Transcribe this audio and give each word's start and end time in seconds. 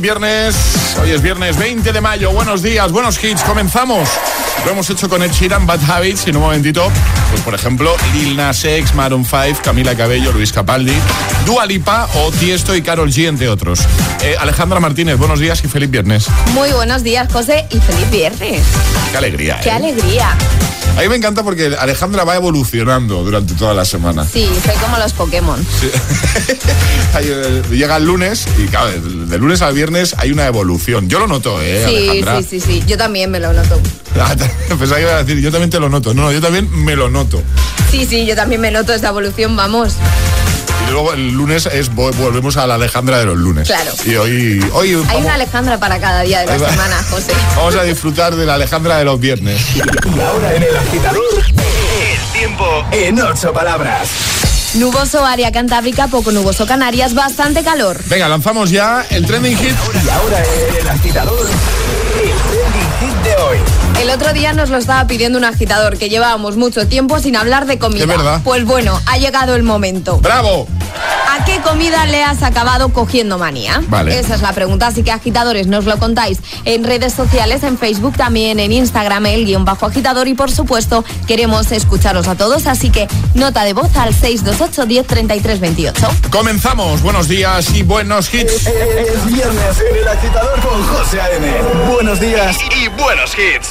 Viernes. 0.00 0.96
Hoy 1.00 1.10
es 1.10 1.22
viernes 1.22 1.56
20 1.56 1.92
de 1.92 2.00
mayo. 2.00 2.30
Buenos 2.32 2.62
días, 2.62 2.92
buenos 2.92 3.22
hits. 3.22 3.42
Comenzamos. 3.42 4.08
Lo 4.66 4.72
hemos 4.72 4.90
hecho 4.90 5.08
con 5.08 5.22
Ed 5.22 5.30
Sheeran, 5.30 5.64
Bad 5.64 5.88
Habits. 5.88 6.26
Y 6.26 6.30
en 6.30 6.36
un 6.38 6.42
momentito, 6.42 6.90
pues 7.30 7.40
por 7.42 7.54
ejemplo, 7.54 7.94
Lil 8.12 8.36
Nas 8.36 8.64
X, 8.64 8.96
Maroon 8.96 9.24
5, 9.24 9.60
Camila 9.62 9.96
Cabello, 9.96 10.32
Luis 10.32 10.50
Capaldi, 10.52 10.92
Dua 11.46 11.64
Lipa 11.66 12.08
o 12.16 12.32
Tiesto 12.32 12.74
y 12.74 12.82
Carol 12.82 13.08
G, 13.12 13.28
entre 13.28 13.48
otros. 13.48 13.78
Eh, 14.22 14.34
Alejandra 14.36 14.80
Martínez, 14.80 15.18
buenos 15.18 15.38
días 15.38 15.62
y 15.64 15.68
feliz 15.68 15.88
viernes. 15.88 16.26
Muy 16.52 16.72
buenos 16.72 17.04
días, 17.04 17.32
José, 17.32 17.64
y 17.70 17.78
feliz 17.78 18.10
viernes. 18.10 18.62
Qué 19.12 19.16
alegría. 19.16 19.60
¡Qué 19.60 19.68
¿eh? 19.68 19.72
alegría! 19.72 20.36
A 20.96 21.00
mí 21.02 21.08
me 21.10 21.16
encanta 21.16 21.44
porque 21.44 21.76
Alejandra 21.78 22.24
va 22.24 22.34
evolucionando 22.34 23.22
durante 23.22 23.54
toda 23.54 23.72
la 23.72 23.84
semana. 23.84 24.24
Sí, 24.24 24.48
soy 24.64 24.74
como 24.76 24.98
los 24.98 25.12
Pokémon. 25.12 25.64
Sí. 25.80 25.90
Eh, 27.18 27.62
Llega 27.70 27.96
el 27.96 28.04
lunes 28.04 28.46
y 28.58 28.66
claro, 28.66 28.90
de 28.92 29.38
lunes 29.38 29.62
al 29.62 29.72
viernes 29.72 30.14
hay 30.18 30.32
una 30.32 30.46
evolución. 30.46 31.08
Yo 31.08 31.18
lo 31.18 31.26
noto, 31.26 31.62
¿eh, 31.62 31.82
Sí, 31.88 32.08
Alejandra? 32.10 32.42
sí, 32.42 32.60
sí, 32.60 32.60
sí. 32.60 32.84
Yo 32.86 32.98
también 32.98 33.30
me 33.30 33.40
lo 33.40 33.54
noto. 33.54 33.80
Pensaba 34.68 34.96
que 34.96 35.02
iba 35.02 35.12
a 35.12 35.24
decir, 35.24 35.40
yo 35.42 35.50
también 35.50 35.70
te 35.70 35.78
lo 35.80 35.88
noto. 35.88 36.12
No, 36.14 36.22
no, 36.22 36.32
yo 36.32 36.40
también 36.40 36.68
me 36.84 36.96
lo 36.96 37.08
noto. 37.10 37.42
Sí, 37.90 38.04
sí, 38.06 38.26
yo 38.26 38.34
también 38.34 38.60
me 38.60 38.70
noto 38.70 38.92
esta 38.92 39.08
evolución, 39.08 39.56
vamos. 39.56 39.94
Y 40.86 40.90
luego 40.92 41.12
el 41.14 41.30
lunes 41.32 41.66
es 41.66 41.90
vo- 41.92 42.14
volvemos 42.16 42.56
a 42.56 42.66
la 42.66 42.74
Alejandra 42.74 43.18
de 43.18 43.24
los 43.26 43.36
lunes. 43.36 43.66
Claro. 43.66 43.90
Y 44.04 44.14
hoy, 44.16 44.64
hoy 44.72 44.88
Hay 44.90 44.94
vamos, 45.04 45.22
una 45.22 45.34
Alejandra 45.34 45.78
para 45.78 45.98
cada 45.98 46.22
día 46.22 46.40
de 46.40 46.46
la 46.46 46.70
semana, 46.70 46.96
José. 47.10 47.32
vamos 47.56 47.74
a 47.74 47.82
disfrutar 47.82 48.36
de 48.36 48.46
la 48.46 48.54
Alejandra 48.54 48.98
de 48.98 49.04
los 49.04 49.18
viernes. 49.18 49.60
Y 49.76 50.20
ahora 50.20 50.54
en 50.54 50.62
el 50.62 50.76
agitador, 50.76 51.22
el 51.48 52.32
tiempo 52.38 52.84
en 52.92 53.20
ocho 53.20 53.52
palabras. 53.52 54.08
Nuboso 54.74 55.24
área 55.24 55.50
cantábrica, 55.52 56.06
poco 56.08 56.30
nuboso 56.32 56.66
Canarias, 56.66 57.14
bastante 57.14 57.62
calor. 57.64 57.98
Venga, 58.06 58.28
lanzamos 58.28 58.70
ya 58.70 59.06
el 59.10 59.26
trending 59.26 59.56
hit. 59.56 59.74
Y 60.04 60.08
ahora 60.10 60.38
en 60.68 60.76
el 60.76 60.88
agitador, 60.88 61.46
el 61.48 62.30
trending 62.30 62.92
hit 63.00 63.22
de 63.24 63.36
hoy. 63.42 63.58
El 64.00 64.10
otro 64.10 64.32
día 64.32 64.52
nos 64.52 64.68
lo 64.68 64.76
estaba 64.76 65.06
pidiendo 65.06 65.38
un 65.38 65.44
agitador 65.44 65.96
que 65.96 66.08
llevábamos 66.08 66.56
mucho 66.56 66.86
tiempo 66.86 67.18
sin 67.18 67.34
hablar 67.34 67.66
de 67.66 67.78
comida. 67.78 68.02
Es 68.02 68.06
verdad. 68.08 68.40
Pues 68.44 68.64
bueno, 68.64 69.00
ha 69.06 69.16
llegado 69.18 69.54
el 69.54 69.62
momento. 69.62 70.18
¡Bravo! 70.18 70.68
¿A 71.30 71.44
qué 71.44 71.60
comida 71.60 72.06
le 72.06 72.22
has 72.22 72.42
acabado 72.42 72.90
cogiendo 72.90 73.38
manía? 73.38 73.82
Vale. 73.88 74.18
Esa 74.18 74.34
es 74.34 74.42
la 74.42 74.52
pregunta, 74.52 74.86
así 74.86 75.02
que 75.02 75.12
agitadores, 75.12 75.66
nos 75.66 75.84
lo 75.84 75.98
contáis 75.98 76.38
en 76.64 76.84
redes 76.84 77.12
sociales, 77.12 77.62
en 77.62 77.78
Facebook, 77.78 78.16
también 78.16 78.58
en 78.60 78.72
Instagram, 78.72 79.26
el 79.26 79.44
guion 79.44 79.64
bajo 79.64 79.86
agitador 79.86 80.28
y 80.28 80.34
por 80.34 80.50
supuesto 80.50 81.04
queremos 81.26 81.72
escucharos 81.72 82.28
a 82.28 82.34
todos, 82.36 82.66
así 82.66 82.90
que 82.90 83.08
nota 83.34 83.64
de 83.64 83.72
voz 83.72 83.94
al 83.96 84.14
628 84.14 84.86
10 84.86 85.06
33 85.06 85.60
28. 85.60 86.08
Comenzamos. 86.30 87.02
Buenos 87.02 87.28
días 87.28 87.74
y 87.74 87.82
buenos 87.82 88.32
hits. 88.32 88.66
Es 88.66 89.26
viernes 89.26 89.82
en 89.90 89.96
el 89.96 90.08
agitador 90.08 90.60
con 90.60 90.82
José 90.86 91.20
A.M. 91.20 91.46
Buenos 91.92 92.20
días 92.20 92.56
y 92.82 92.88
buenos 92.88 93.32
hits. 93.36 93.70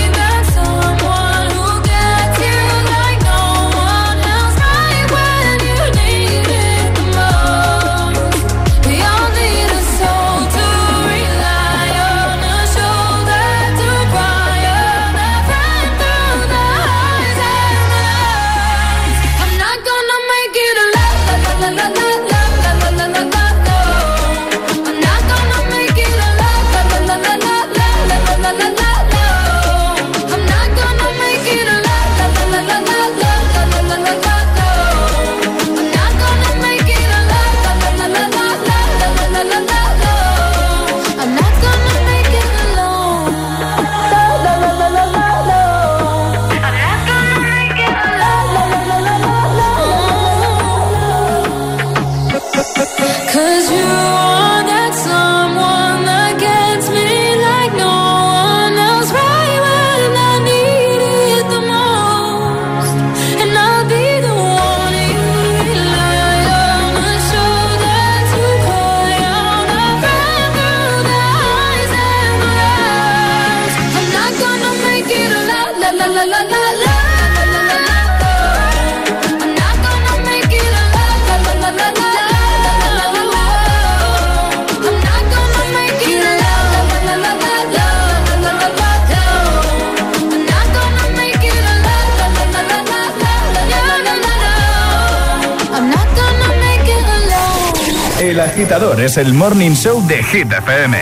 es 99.05 99.17
el 99.17 99.33
morning 99.33 99.71
show 99.71 100.05
de 100.07 100.21
Hit 100.23 100.51
FM. 100.51 100.97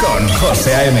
Con 0.00 0.28
José 0.40 0.74
A.M. 0.74 0.98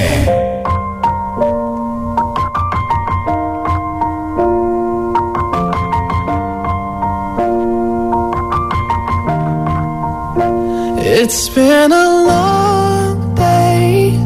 It's 11.00 11.48
been 11.48 11.92
a 11.92 12.08
long 12.26 13.34
day 13.34 14.18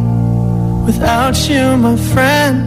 without 0.85 1.37
you, 1.49 1.77
my 1.77 1.97
friend. 2.13 2.59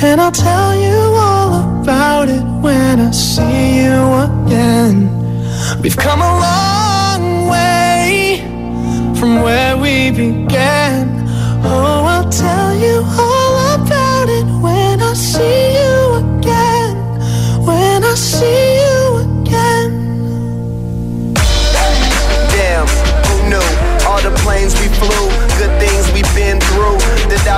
And 0.00 0.20
I'll 0.20 0.30
tell 0.30 0.76
you 0.76 0.98
all 1.26 1.82
about 1.82 2.28
it 2.28 2.44
when 2.62 3.00
I 3.00 3.10
see 3.10 3.82
you 3.82 3.98
again. 4.28 5.08
We've 5.82 5.96
come 5.96 6.22
a 6.22 6.38
long 6.40 6.57
even 10.18 10.48
get 10.48 10.77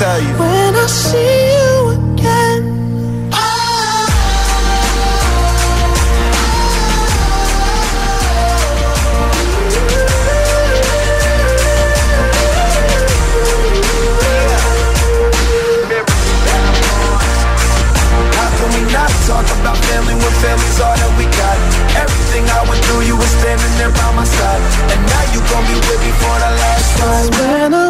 tell 0.00 0.18
you. 0.18 0.32
When 0.40 0.74
I 0.74 0.86
see 0.86 1.18
you 1.60 1.74
again. 1.92 2.60
How 18.32 18.48
can 18.56 18.68
we 18.72 18.82
not 18.88 19.12
talk 19.28 19.44
about 19.60 19.76
family 19.84 20.14
when 20.14 20.32
family's 20.40 20.80
all 20.80 20.96
that 20.96 21.12
we 21.20 21.28
got? 21.28 21.56
Everything 22.00 22.48
I 22.48 22.64
went 22.64 22.80
through, 22.88 23.04
you 23.04 23.16
were 23.20 23.32
standing 23.36 23.74
there 23.76 23.92
by 23.92 24.08
my 24.16 24.24
side. 24.24 24.62
And 24.92 25.00
now 25.12 25.24
you 25.34 25.40
gon' 25.52 25.64
be 25.68 25.76
with 25.76 26.00
me 26.00 26.12
for 26.16 26.36
the 26.40 26.50
last 26.56 26.88
time. 26.96 27.89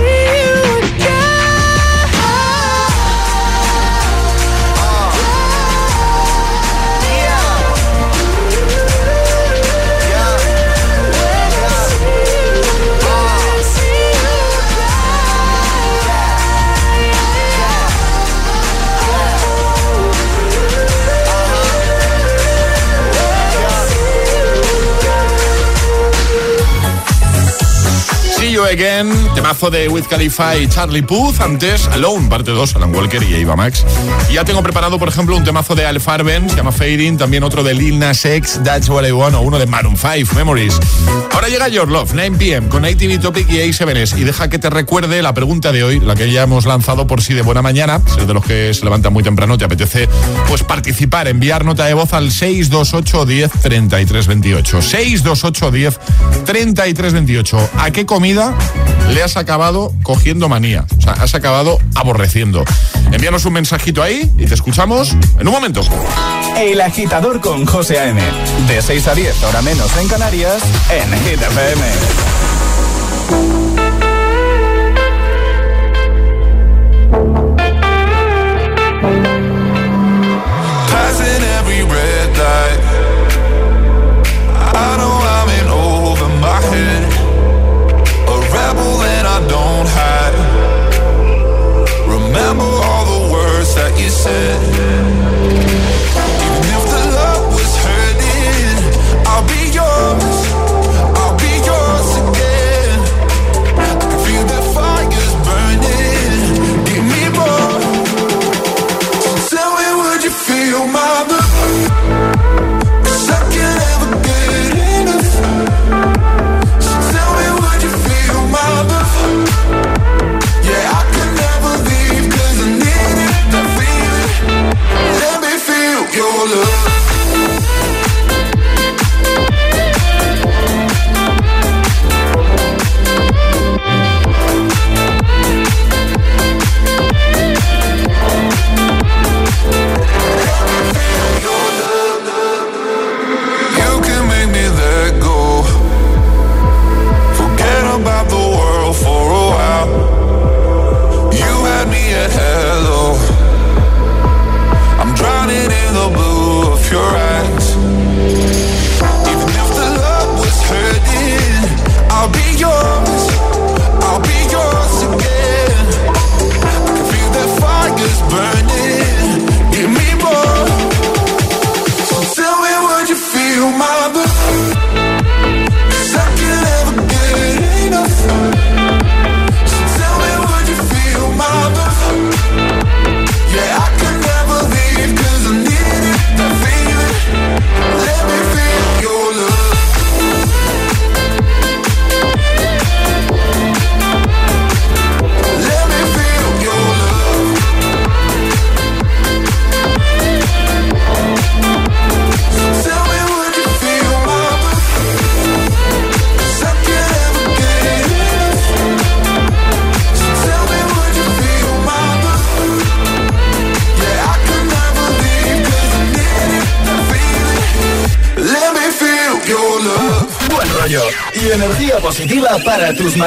Again, 28.71 29.11
temazo 29.35 29.69
de 29.69 29.89
Wiz 29.89 30.07
Khalifa 30.07 30.55
y 30.55 30.65
Charlie 30.69 31.01
Puth. 31.01 31.41
Antes, 31.41 31.89
Alone, 31.89 32.29
parte 32.29 32.51
2, 32.51 32.77
Alan 32.77 32.95
Walker 32.95 33.21
y 33.21 33.35
Eva 33.35 33.57
Max. 33.57 33.85
Y 34.29 34.35
ya 34.35 34.45
tengo 34.45 34.63
preparado, 34.63 34.97
por 34.97 35.09
ejemplo, 35.09 35.35
un 35.35 35.43
temazo 35.43 35.75
de 35.75 35.85
Al 35.85 35.99
Farben, 35.99 36.49
se 36.49 36.55
llama 36.55 36.71
Fading. 36.71 37.17
También 37.17 37.43
otro 37.43 37.63
de 37.63 37.73
Lil 37.73 37.99
Nas 37.99 38.23
X, 38.23 38.61
That's 38.63 38.87
What 38.87 39.05
I 39.05 39.11
Want, 39.11 39.35
o 39.35 39.41
uno 39.41 39.59
de 39.59 39.65
Maroon 39.65 39.97
5, 39.97 40.35
Memories. 40.35 40.79
Ahora 41.33 41.49
llega 41.49 41.67
Your 41.67 41.89
Love, 41.89 42.13
9 42.13 42.37
pm, 42.37 42.69
con 42.69 42.85
ATV 42.85 43.19
Topic 43.19 43.51
y 43.51 43.57
A7S. 43.57 44.17
Y 44.17 44.23
deja 44.23 44.49
que 44.49 44.57
te 44.57 44.69
recuerde 44.69 45.21
la 45.21 45.33
pregunta 45.33 45.73
de 45.73 45.83
hoy, 45.83 45.99
la 45.99 46.15
que 46.15 46.31
ya 46.31 46.43
hemos 46.43 46.65
lanzado 46.65 47.07
por 47.07 47.21
si 47.21 47.33
de 47.33 47.41
buena 47.41 47.61
mañana. 47.61 48.01
Si 48.17 48.25
de 48.25 48.33
los 48.33 48.45
que 48.45 48.73
se 48.73 48.85
levantan 48.85 49.11
muy 49.11 49.23
temprano, 49.23 49.57
te 49.57 49.65
apetece 49.65 50.07
pues 50.47 50.63
participar, 50.63 51.27
enviar 51.27 51.65
nota 51.65 51.87
de 51.87 51.93
voz 51.93 52.13
al 52.13 52.31
628 52.31 53.25
10 53.25 53.51
33 53.51 54.27
28. 54.27 54.81
628 54.81 55.71
10 55.71 55.99
33 56.45 57.13
28. 57.13 57.69
¿A 57.77 57.91
qué 57.91 58.05
comida 58.05 58.55
le 59.09 59.23
has 59.23 59.37
acabado 59.37 59.93
cogiendo 60.03 60.49
manía? 60.49 60.85
O 60.97 61.01
sea, 61.01 61.13
has 61.13 61.35
acabado 61.35 61.79
aborreciendo. 61.95 62.63
Envíanos 63.11 63.45
un 63.45 63.53
mensajito 63.53 64.01
ahí 64.01 64.31
y 64.37 64.45
te 64.45 64.53
escuchamos 64.53 65.15
en 65.39 65.47
un 65.47 65.53
momento. 65.53 65.81
El 66.57 66.81
agitador 66.81 67.41
con 67.41 67.65
José 67.65 67.99
A.M. 67.99 68.21
De 68.67 68.81
6 68.81 69.07
a 69.07 69.15
10, 69.15 69.43
hora 69.43 69.61
menos 69.61 69.95
en 69.97 70.07
Canarias, 70.07 70.61
en 70.89 71.11
Hit 71.23 71.41
FM. 71.41 73.60
Said. 94.11 95.00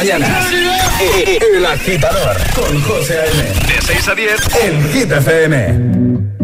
Mañanas. 0.05 0.53
El 1.57 1.65
agitador 1.65 2.37
con 2.55 2.83
José 2.83 3.21
A.M. 3.21 3.43
De 3.43 3.81
6 3.81 4.09
a 4.09 4.15
10 4.15 4.31
en 4.65 4.93
Hit 4.93 5.13
FM. 5.13 6.44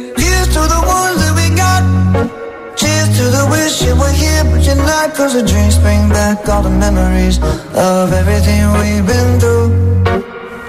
Cause 5.21 5.35
the 5.35 5.45
drinks 5.45 5.77
bring 5.77 6.09
back 6.09 6.49
all 6.49 6.63
the 6.63 6.71
memories 6.71 7.37
of 7.77 8.11
everything 8.11 8.65
we've 8.81 9.05
been 9.05 9.39
through. 9.39 9.69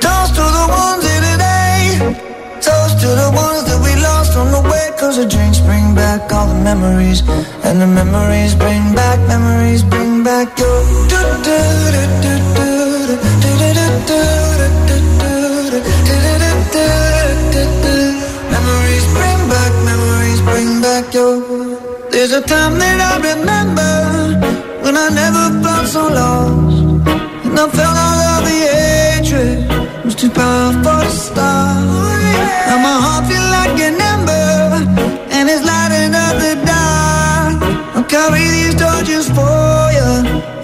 Toast 0.05 0.33
to 0.37 0.45
the 0.45 0.67
ones 0.69 1.03
here 1.09 1.25
today. 1.33 1.81
Toast 2.61 3.01
to 3.01 3.09
the 3.23 3.31
ones 3.33 3.65
that 3.65 3.81
we 3.81 3.97
lost 4.05 4.37
on 4.37 4.53
the 4.53 4.61
way 4.69 4.93
Cause 5.01 5.17
the 5.17 5.25
dreams 5.25 5.59
bring 5.63 5.95
back 5.95 6.31
all 6.35 6.47
the 6.49 6.61
memories, 6.61 7.23
and 7.65 7.81
the 7.81 7.87
memories 7.87 8.55
bring 8.55 8.95
back, 8.95 9.19
memories 9.27 9.83
bring 9.83 10.23
back 10.23 10.59
your. 10.59 10.81
do 11.09 11.21
do 11.49 11.59
do 11.97 12.05
do 12.21 12.35
do 12.53 12.77
do 13.01 13.17
do 13.41 13.57
do 13.57 13.73
do 13.73 13.87
do 13.89 14.19
do 14.19 14.29
do 17.53 17.65
do 17.85 17.97
Memories 18.53 19.07
bring 19.17 19.41
back, 19.49 19.73
memories 19.91 20.41
bring 20.43 20.71
back 20.85 21.15
your. 21.15 21.41
There's 22.11 22.33
a 22.33 22.43
time 22.43 22.79
that 22.79 23.02
so 25.93 26.09
lost, 26.09 27.05
and 27.45 27.61
I 27.61 27.69
felt 27.69 27.97
all 28.07 28.21
of 28.33 28.41
the 28.49 28.59
hatred 28.73 29.59
was 30.07 30.15
too 30.15 30.31
powerful 30.31 31.01
to 31.05 31.11
stop. 31.11 31.85
Now 32.69 32.79
my 32.87 32.97
heart 33.05 33.25
feel 33.29 33.47
like 33.59 33.77
an 33.89 34.01
ember, 34.13 34.49
and 35.37 35.51
it's 35.53 35.63
lighting 35.71 36.15
up 36.25 36.35
the 36.45 36.53
dark. 36.65 37.57
I'll 37.95 38.09
carry 38.09 38.45
these 38.57 38.75
torches 38.81 39.29
for 39.37 39.77
you, 39.99 40.11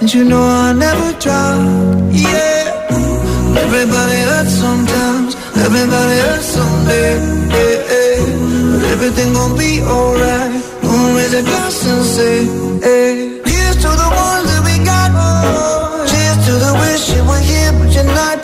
and 0.00 0.08
you 0.14 0.24
know 0.24 0.40
I'll 0.40 0.74
never 0.74 1.12
drop. 1.20 1.60
Yeah, 2.08 2.72
everybody 3.64 4.20
hurts 4.30 4.54
sometimes, 4.64 5.36
everybody 5.66 6.16
hurts 6.24 6.48
someday. 6.56 7.12
Yeah, 7.52 7.76
yeah. 7.92 8.70
But 8.72 8.82
everything 8.94 9.34
gon' 9.34 9.58
be 9.58 9.82
alright. 9.82 10.52
Gonna 10.80 11.16
raise 11.16 11.34
a 11.34 11.42
glass 11.42 11.84
and 11.84 12.04
say, 12.16 12.36
hey. 12.80 13.37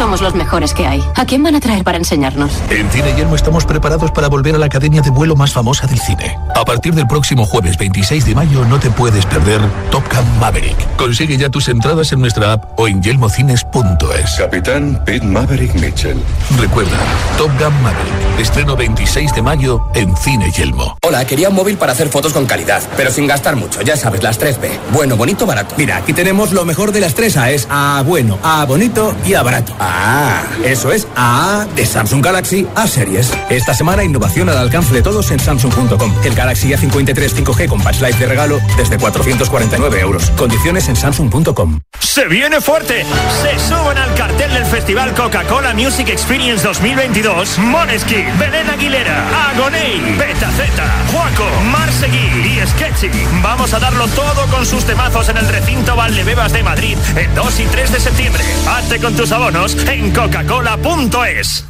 Somos 0.00 0.22
los 0.22 0.34
mejores 0.34 0.72
que 0.72 0.86
hay. 0.86 1.04
¿A 1.14 1.26
quién 1.26 1.42
van 1.42 1.56
a 1.56 1.60
traer 1.60 1.84
para 1.84 1.98
enseñarnos? 1.98 2.50
En 2.70 2.90
Cine 2.90 3.12
Yelmo 3.18 3.36
estamos 3.36 3.66
preparados 3.66 4.10
para 4.12 4.28
volver 4.28 4.54
a 4.54 4.58
la 4.58 4.64
academia 4.64 5.02
de 5.02 5.10
vuelo 5.10 5.36
más 5.36 5.52
famosa 5.52 5.86
del 5.86 6.00
cine. 6.00 6.38
A 6.56 6.64
partir 6.64 6.94
del 6.94 7.06
próximo 7.06 7.44
jueves 7.44 7.76
26 7.76 8.24
de 8.24 8.34
mayo 8.34 8.64
no 8.64 8.80
te 8.80 8.88
puedes 8.88 9.26
perder 9.26 9.60
Top 9.90 10.02
Gun 10.10 10.38
Maverick. 10.38 10.96
Consigue 10.96 11.36
ya 11.36 11.50
tus 11.50 11.68
entradas 11.68 12.12
en 12.12 12.20
nuestra 12.20 12.54
app 12.54 12.80
o 12.80 12.88
en 12.88 13.02
yelmocines.es. 13.02 14.36
Capitán 14.38 15.02
Pete 15.04 15.26
Maverick 15.26 15.74
Mitchell. 15.74 16.16
Recuerda, 16.58 16.96
Top 17.36 17.50
Gun 17.58 17.82
Maverick. 17.82 18.40
Estreno 18.40 18.76
26 18.76 19.34
de 19.34 19.42
mayo 19.42 19.82
en 19.94 20.16
Cine 20.16 20.50
Yelmo. 20.50 20.96
Hola, 21.06 21.26
quería 21.26 21.50
un 21.50 21.56
móvil 21.56 21.76
para 21.76 21.92
hacer 21.92 22.08
fotos 22.08 22.32
con 22.32 22.46
calidad, 22.46 22.82
pero 22.96 23.10
sin 23.10 23.26
gastar 23.26 23.54
mucho. 23.56 23.82
Ya 23.82 23.98
sabes, 23.98 24.22
las 24.22 24.40
3B. 24.40 24.70
Bueno, 24.94 25.18
bonito, 25.18 25.44
barato. 25.44 25.74
Mira, 25.76 25.98
aquí 25.98 26.14
tenemos 26.14 26.52
lo 26.52 26.64
mejor 26.64 26.90
de 26.92 27.00
las 27.00 27.14
3 27.14 27.36
A. 27.36 27.50
Es 27.50 27.68
A 27.70 28.02
bueno, 28.06 28.38
A 28.42 28.64
bonito 28.64 29.14
y 29.26 29.34
A 29.34 29.42
barato. 29.42 29.74
Ah, 29.92 30.44
eso 30.64 30.92
es 30.92 31.08
A 31.16 31.66
de 31.74 31.84
Samsung 31.84 32.24
Galaxy 32.24 32.64
A 32.76 32.86
series. 32.86 33.32
Esta 33.48 33.74
semana 33.74 34.04
innovación 34.04 34.48
al 34.48 34.56
alcance 34.56 34.94
de 34.94 35.02
todos 35.02 35.32
en 35.32 35.40
Samsung.com. 35.40 36.14
El 36.22 36.34
Galaxy 36.36 36.68
A53 36.68 37.44
5G 37.44 37.68
con 37.68 37.80
Patch 37.80 38.00
Life 38.00 38.18
de 38.20 38.26
regalo 38.26 38.60
desde 38.76 38.98
449 38.98 40.00
euros. 40.00 40.30
Condiciones 40.36 40.88
en 40.88 40.94
Samsung.com. 40.94 41.80
Se 41.98 42.26
viene 42.26 42.60
fuerte. 42.60 43.04
Se 43.42 43.58
suben 43.68 43.98
al 43.98 44.14
cartel 44.14 44.52
del 44.52 44.64
Festival 44.64 45.12
Coca-Cola 45.14 45.74
Music 45.74 46.08
Experience 46.08 46.64
2022 46.64 47.58
Moneskin, 47.58 48.26
Belén 48.38 48.70
Aguilera, 48.70 49.50
Agoney, 49.50 50.00
Beta 50.16 50.50
Z, 50.52 50.84
Juaco, 51.12 51.62
Marsegui 51.64 52.16
y 52.16 52.66
Sketchy. 52.66 53.10
Vamos 53.42 53.74
a 53.74 53.80
darlo 53.80 54.06
todo 54.08 54.46
con 54.46 54.64
sus 54.64 54.84
temazos 54.84 55.28
en 55.30 55.36
el 55.36 55.48
recinto 55.48 55.96
Valdebebas 55.96 56.52
de 56.52 56.62
Madrid 56.62 56.96
el 57.16 57.34
2 57.34 57.60
y 57.60 57.66
3 57.66 57.92
de 57.92 58.00
septiembre. 58.00 58.44
Hazte 58.68 59.00
con 59.00 59.14
tus 59.16 59.32
abonos 59.32 59.76
en 59.86 60.12
coca-cola.es. 60.12 61.64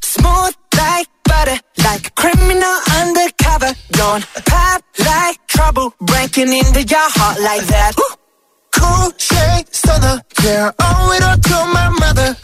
Smooth 0.00 0.54
like 0.76 1.08
butter, 1.24 1.58
like 1.78 2.06
a 2.06 2.10
criminal 2.10 2.76
undercover. 3.00 3.72
Don't 3.92 4.24
pop 4.46 4.82
like 4.98 5.46
trouble, 5.46 5.94
breaking 6.00 6.52
into 6.52 6.82
your 6.82 7.08
heart 7.16 7.38
like 7.40 7.66
that. 7.66 7.94
Cool 8.72 9.12
shade 9.18 9.66
stunner, 9.70 10.20
yeah, 10.42 10.70
owe 10.78 11.12
it 11.12 11.22
all 11.22 11.38
to 11.38 11.66
my 11.72 11.88
mother. 12.00 12.36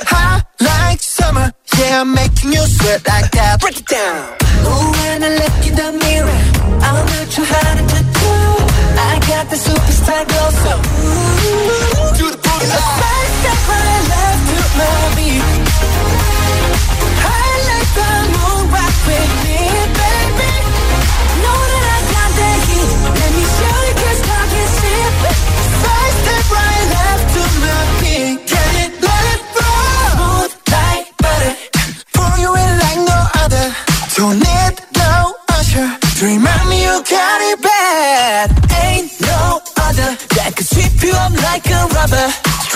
Hot 0.00 0.44
like 0.60 1.00
summer, 1.18 1.52
yeah, 1.78 2.00
I'm 2.00 2.14
making 2.14 2.52
you 2.52 2.64
sweat 2.76 3.00
like 3.06 3.30
that. 3.32 3.60
Break 3.60 3.78
it 3.82 3.86
down. 3.86 4.36
Ooh, 4.66 4.90
when 4.98 5.18
I 5.28 5.30
look 5.40 5.56
in 5.68 5.74
the 5.80 5.88
mirror, 6.04 6.40
I'm 6.86 6.98
not 7.12 7.26
too 7.34 7.46
hard 7.52 7.78
to 7.92 8.00
do. 8.20 8.34
I 9.10 9.12
got 9.30 9.44
the 9.52 9.58
superstar 9.66 10.22
glow, 10.30 10.48
so 10.62 10.72
ooh, 10.74 12.18
do 12.18 12.26
the 12.34 12.38
boogie. 12.44 12.72
A 12.78 12.80
side 12.98 13.30
step 13.38 13.58
right 13.70 14.04
left 14.12 14.42
to 14.50 14.58
my 14.78 14.98
beat. 15.16 15.44
I 17.36 17.46
like 17.70 17.90
the 17.98 18.10
moon 18.34 18.62
rock 18.74 18.94
with 19.08 19.32
me, 19.44 19.58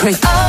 truth. 0.03 0.42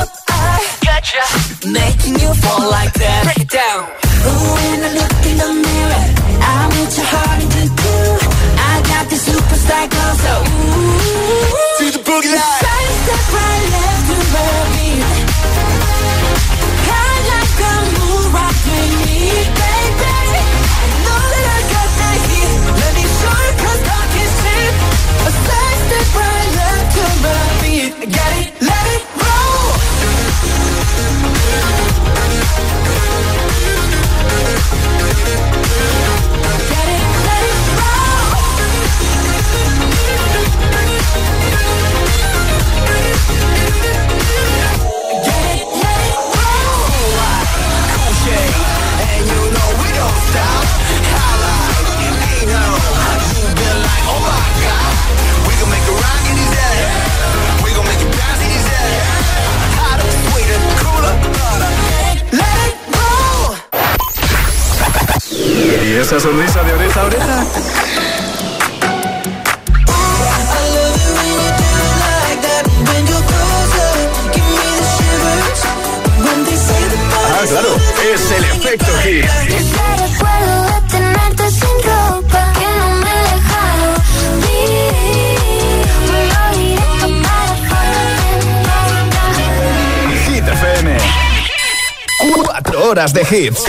Horas 92.85 93.13
de 93.13 93.23
hits. 93.23 93.65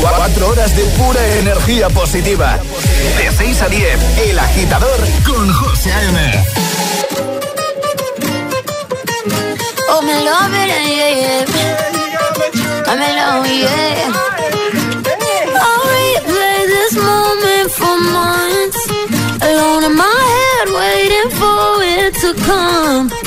Cuatro 0.00 0.48
horas 0.48 0.76
de 0.76 0.82
pura 0.84 1.26
energía 1.38 1.88
positiva. 1.88 2.58
De 3.18 3.30
6 3.30 3.62
a 3.62 3.68
10, 3.68 3.98
El 4.28 4.38
Agitador 4.38 4.98
con 5.24 5.52
José 5.52 5.92
A.M. 5.92 6.44
Oh, 9.88 10.02
love 10.02 10.52
yeah, 10.52 10.84
yeah. 10.88 11.44
I'm 12.86 12.98
love, 12.98 13.46
yeah. 13.46 14.12
Alone 19.42 19.84
in 19.84 19.94
my 19.94 20.04
head, 20.04 20.68
waiting 20.74 21.30
for 21.38 21.82
it 21.82 22.14
to 22.20 22.34
come. 22.44 23.26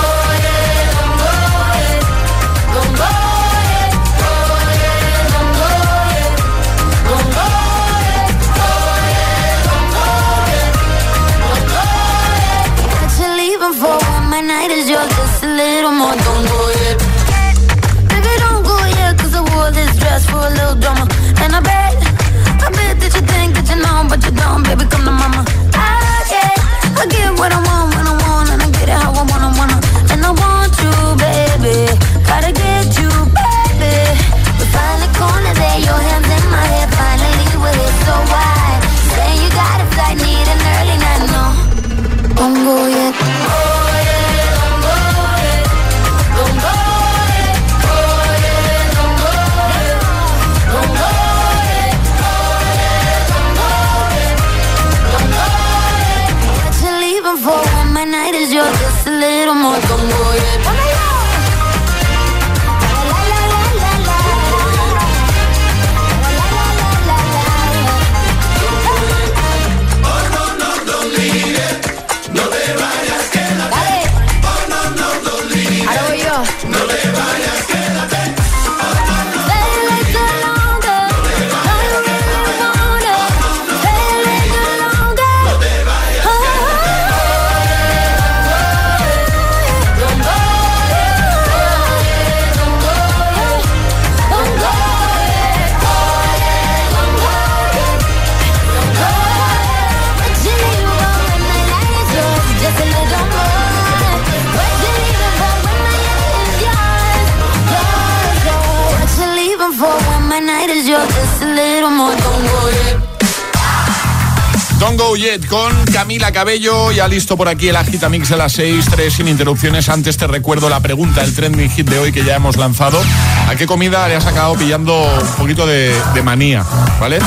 Cabello. 116.31 116.91
Ya 116.91 117.07
listo 117.07 117.37
por 117.37 117.47
aquí 117.47 117.69
el 117.69 117.75
Agitamix 117.75 118.29
de 118.29 118.37
las 118.37 118.53
6, 118.53 118.85
3 118.89 119.13
sin 119.13 119.27
interrupciones. 119.27 119.89
Antes 119.89 120.17
te 120.17 120.27
recuerdo 120.27 120.69
la 120.69 120.79
pregunta, 120.79 121.23
el 121.23 121.33
trending 121.33 121.69
hit 121.69 121.89
de 121.89 121.99
hoy 121.99 122.11
que 122.11 122.23
ya 122.23 122.35
hemos 122.35 122.57
lanzado. 122.57 123.01
¿A 123.47 123.55
qué 123.55 123.65
comida 123.65 124.07
le 124.07 124.15
has 124.15 124.25
acabado 124.25 124.55
pillando 124.55 124.97
un 125.21 125.35
poquito 125.37 125.65
de, 125.65 125.93
de 126.13 126.21
manía? 126.23 126.63
¿Vale? 126.99 127.19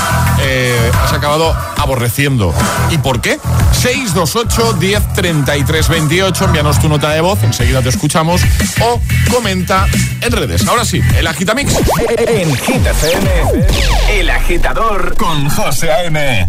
Eh, 0.42 0.90
has 1.02 1.12
acabado 1.12 1.54
aborreciendo. 1.76 2.54
¿Y 2.90 2.98
por 2.98 3.20
qué? 3.20 3.38
628 3.72 4.74
10 4.74 5.12
33 5.14 5.88
28. 5.88 6.44
Envíanos 6.46 6.78
tu 6.80 6.88
nota 6.88 7.10
de 7.10 7.20
voz, 7.20 7.42
enseguida 7.42 7.82
te 7.82 7.90
escuchamos. 7.90 8.42
O 8.80 9.00
comenta 9.30 9.86
en 10.20 10.32
redes. 10.32 10.66
Ahora 10.66 10.84
sí, 10.84 11.00
el 11.16 11.26
Agitamix. 11.26 11.74
En 12.18 12.56
Hit 12.56 12.86
FM, 12.86 13.30
El 14.10 14.30
Agitador 14.30 15.16
con 15.16 15.48
José 15.50 15.92
A.M. 15.92 16.48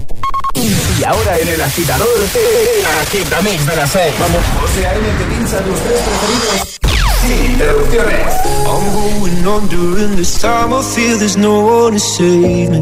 Y 0.55 1.03
ahora 1.03 1.37
en 1.37 1.47
El 1.49 1.61
Agitador, 1.61 2.07
El 2.33 2.85
Agitamix 3.01 3.65
de 3.65 3.75
las 3.75 3.91
6. 3.91 4.13
Vamos, 4.19 4.41
José 4.61 4.87
A.M. 4.87 5.07
te 5.17 5.25
pincha 5.25 5.57
tus 5.59 5.79
tres 5.81 6.01
preferidos 6.01 6.75
sin 7.21 7.51
interrupciones. 7.51 8.33
I'm 8.65 8.85
going 8.93 9.47
under 9.47 10.03
and 10.03 10.17
this 10.17 10.39
time 10.39 10.73
I 10.73 10.81
feel 10.81 11.17
there's 11.17 11.37
no 11.37 11.59
one 11.59 11.93
to 11.93 11.99
save 11.99 12.69
me. 12.69 12.81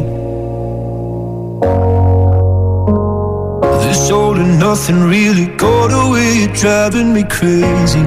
This 3.82 4.10
all 4.10 4.36
and 4.36 4.58
nothing 4.58 5.08
really 5.08 5.46
got 5.56 5.92
away, 5.92 6.38
you're 6.40 6.54
driving 6.54 7.12
me 7.12 7.24
crazy. 7.24 8.04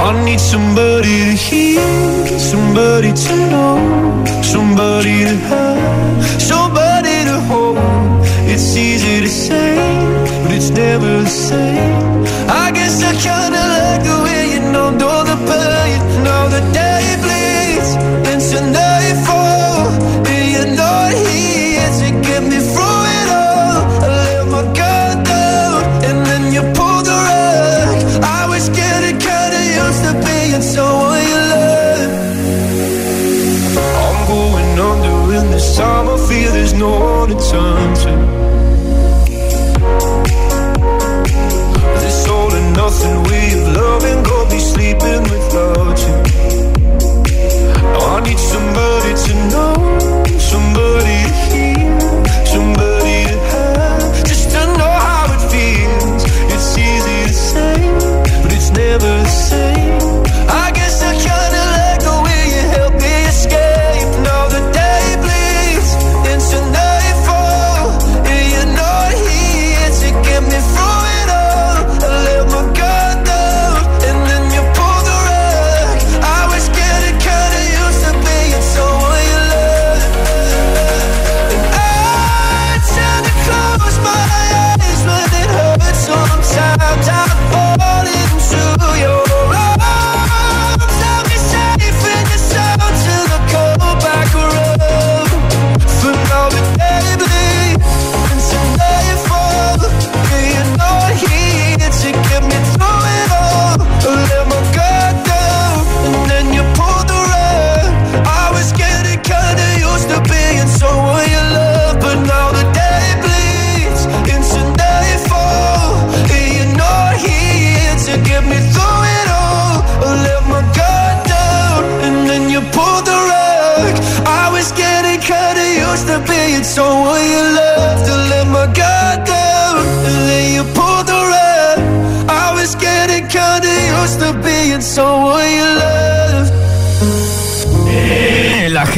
I 0.00 0.24
need 0.24 0.40
somebody 0.40 1.24
to 1.24 1.36
hear, 1.36 2.38
somebody 2.38 3.12
to 3.12 3.34
know, 3.50 4.24
somebody 4.42 5.24
to 5.24 5.36
have, 5.48 6.40
somebody. 6.40 6.87
It's 8.60 8.76
easy 8.76 9.20
to 9.20 9.28
say, 9.28 9.76
but 10.42 10.50
it's 10.50 10.70
never 10.70 11.22
the 11.22 11.28
same. 11.28 12.24
I 12.50 12.72
guess 12.72 13.00
I 13.04 13.12
kinda 13.14 13.62
like 13.74 14.02
the 14.02 14.16
way 14.24 14.52
you 14.52 14.72
numbed 14.72 15.00
all 15.00 15.22
the 15.22 15.36
pain. 15.48 16.24
Now 16.24 16.48
the 16.48 16.60
day 16.72 16.87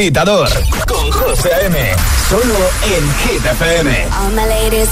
agitador 0.01 0.49
con 0.87 1.13
José 1.13 1.53
A.M. 1.53 1.77
Solo 2.31 2.57
en 2.89 3.05
Hit 3.21 3.45
FM. 3.45 3.91
All 4.17 4.33
my 4.33 4.47
ladies. 4.47 4.89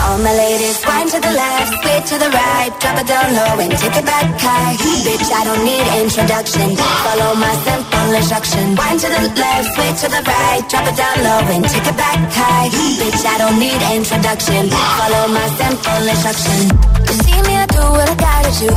All 0.00 0.18
my 0.18 0.32
ladies, 0.32 0.80
wind 0.86 1.10
to 1.10 1.20
the 1.20 1.32
left, 1.32 1.72
sway 1.82 2.00
to 2.00 2.16
the 2.18 2.30
right, 2.30 2.72
drop 2.80 2.98
it 2.98 3.06
down 3.06 3.34
low 3.34 3.60
and 3.60 3.76
take 3.76 3.94
it 3.94 4.06
back 4.06 4.24
high. 4.40 4.74
Bitch, 5.04 5.28
I 5.30 5.44
don't 5.44 5.64
need 5.64 5.86
introduction. 6.00 6.76
Follow 6.76 7.34
my 7.36 7.54
simple 7.60 8.14
instruction. 8.16 8.74
Wind 8.74 9.00
to 9.00 9.08
the 9.08 9.28
left, 9.36 9.68
sway 9.76 9.92
to 9.92 10.08
the 10.08 10.22
right, 10.24 10.64
drop 10.70 10.88
it 10.88 10.96
down 10.96 11.16
low 11.22 11.44
and 11.52 11.64
take 11.68 11.86
it 11.86 11.96
back 11.96 12.18
high. 12.32 12.68
Bitch, 13.00 13.24
I 13.26 13.36
don't 13.36 13.58
need 13.60 13.80
introduction. 13.92 14.70
Follow 14.70 15.28
my 15.28 15.46
simple 15.60 16.02
instruction. 16.08 16.72
You 17.04 17.14
see 17.20 17.40
me, 17.44 17.54
I 17.60 17.66
do 17.66 17.84
what 17.84 18.08
I 18.08 18.16
gotta 18.16 18.50
do. 18.58 18.70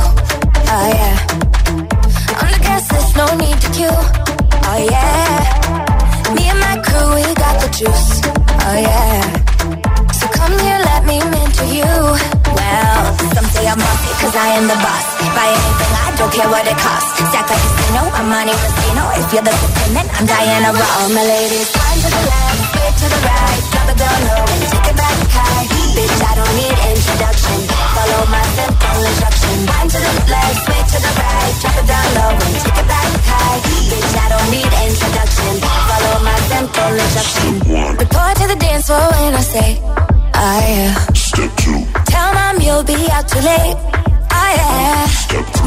Oh 0.68 0.88
yeah. 0.92 1.45
No 3.16 3.26
need 3.40 3.56
to 3.64 3.68
queue. 3.72 4.00
Oh 4.68 4.80
yeah. 4.92 5.40
Me 6.36 6.44
and 6.52 6.60
my 6.60 6.76
crew, 6.84 7.08
we 7.16 7.24
got 7.32 7.56
the 7.64 7.68
juice. 7.72 8.20
Oh 8.68 8.76
yeah. 8.76 9.24
So 10.12 10.28
come 10.36 10.52
here, 10.60 10.80
let 10.84 11.02
me 11.08 11.16
mentor 11.24 11.64
you. 11.64 11.92
Well, 12.52 13.00
some 13.32 13.48
say 13.56 13.64
I'm 13.64 13.80
bossy, 13.80 14.12
cause 14.20 14.36
I 14.36 14.60
am 14.60 14.68
the 14.68 14.76
boss. 14.84 15.06
Buy 15.32 15.48
anything, 15.48 15.92
I 15.96 16.08
don't 16.20 16.32
care 16.32 16.48
what 16.52 16.64
it 16.68 16.76
costs. 16.76 17.16
Stack 17.32 17.48
like 17.48 17.56
a 17.56 17.68
casino, 17.72 18.02
I'm 18.20 18.28
money 18.28 18.52
Rustino. 18.52 19.04
If 19.16 19.32
you're 19.32 19.46
the 19.48 19.54
dependent, 19.64 20.08
I'm 20.12 20.26
Diana 20.28 20.76
Ross. 20.76 20.92
All 21.00 21.08
my 21.16 21.24
ladies, 21.24 21.68
climb 21.72 21.98
to 22.04 22.08
the 22.12 22.22
left, 22.28 22.60
straight 22.68 22.96
to 23.00 23.06
the 23.16 23.20
right. 23.24 23.62
Drop 23.72 23.88
it 23.92 23.96
down 23.96 24.20
low 24.28 24.44
take 24.76 24.88
it 24.92 24.96
back 24.96 25.16
high. 25.32 25.64
Bitch, 25.96 26.20
I 26.20 26.32
don't 26.36 26.54
need 26.60 26.76
introduction. 26.92 27.75
Follow 28.16 28.30
my 28.30 28.42
simple 28.56 29.04
instruction. 29.04 29.66
Climb 29.66 29.88
to 29.92 29.98
the 30.00 30.12
left, 30.32 30.56
straight 30.62 30.86
to 30.88 30.98
the 31.04 31.12
right. 31.20 31.52
Drop 31.60 31.76
it 31.76 31.86
down 31.86 32.08
low 32.16 32.32
and 32.32 32.54
take 32.64 32.78
it 32.80 32.88
back 32.88 33.10
high. 33.28 33.58
Bitch, 33.92 34.14
I 34.16 34.26
don't 34.32 34.48
need 34.56 34.72
introduction. 34.88 35.52
Follow 35.60 36.16
my 36.24 36.38
simple 36.48 36.94
instruction. 36.96 37.52
Report 38.00 38.34
to 38.40 38.46
the 38.48 38.56
dance 38.56 38.86
floor 38.86 39.04
when 39.20 39.34
I 39.34 39.44
say, 39.44 39.68
oh 39.84 40.60
yeah. 40.64 40.94
Step 41.12 41.52
two, 41.60 41.84
Tell 42.08 42.32
mom 42.32 42.56
you'll 42.64 42.84
be 42.84 42.96
out 43.12 43.28
too 43.28 43.44
late. 43.44 43.76
Oh 44.32 44.50
yeah. 44.56 45.06